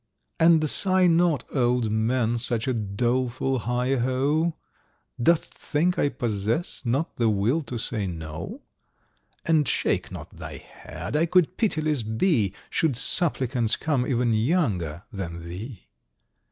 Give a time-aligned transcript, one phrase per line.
[0.39, 4.55] And sigh not, old man, such a doleful 'heigh ho,'
[5.21, 8.61] Dost think I possess not the will to say, 'No'?
[9.45, 15.47] And shake not thy head, I could pitiless be Should supplicants come even younger than
[15.47, 15.85] thee."